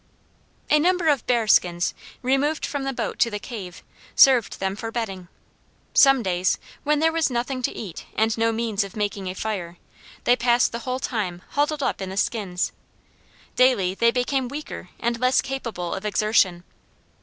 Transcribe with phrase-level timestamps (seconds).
[0.71, 1.93] A number of bear skins,
[2.23, 3.83] removed from the boat to the cave,
[4.15, 5.27] served them for bedding.
[5.93, 9.77] Some days, when there was nothing to eat and no means of making a fire,
[10.23, 12.71] they passed the whole time huddled up in the skins.
[13.55, 16.63] Daily they became weaker and less capable of exertion.